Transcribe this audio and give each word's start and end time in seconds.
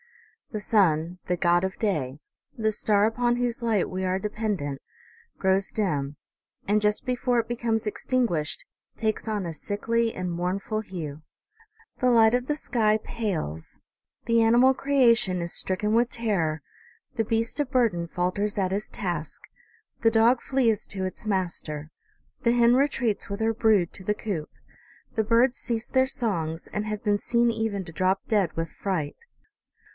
The 0.51 0.59
sun, 0.59 1.19
the 1.27 1.37
god 1.37 1.63
of 1.63 1.77
day, 1.77 2.19
the 2.57 2.71
star 2.73 3.05
upon 3.05 3.35
whose 3.35 3.61
light 3.61 3.87
we 3.87 4.03
are 4.03 4.19
dependent, 4.19 4.81
grows 5.37 5.69
dim; 5.69 6.17
and, 6.67 6.81
just 6.81 7.05
before 7.05 7.39
it 7.39 7.47
becomes 7.47 7.87
extinguished, 7.87 8.65
takes 8.97 9.27
on 9.27 9.45
a 9.45 9.53
sickly 9.53 10.13
and 10.13 10.29
mournful 10.29 10.81
hue. 10.81 11.21
The 12.01 12.09
light 12.09 12.33
of 12.33 12.47
the 12.47 12.55
sky 12.55 12.97
pales, 13.01 13.79
the 14.25 14.41
animal 14.41 14.73
creation 14.73 15.39
is 15.39 15.53
stricken 15.53 15.93
with 15.93 16.09
terror, 16.09 16.63
the 17.15 17.23
beast 17.23 17.59
of 17.61 17.71
burden 17.71 18.07
falters 18.07 18.57
at 18.57 18.71
his 18.71 18.89
task, 18.89 19.43
the 20.01 20.11
dog 20.11 20.41
flees 20.41 20.87
to 20.87 21.05
its 21.05 21.25
master, 21.25 21.91
the 22.43 22.51
hen 22.51 22.75
retreats 22.75 23.29
with 23.29 23.39
her 23.39 23.53
brood 23.53 23.93
to 23.93 24.03
the 24.03 24.15
coop, 24.15 24.49
the 25.15 25.23
birds 25.23 25.59
cease 25.59 25.89
their 25.89 26.07
songs, 26.07 26.67
and 26.73 26.87
have 26.87 27.03
been 27.03 27.19
seen 27.19 27.51
even 27.51 27.85
to 27.85 27.93
drop 27.93 28.25
dead 28.27 28.51
with 28.57 28.69
fright. 28.71 29.15